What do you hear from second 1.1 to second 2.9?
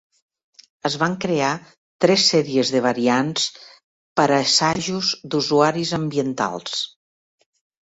crear tres sèries de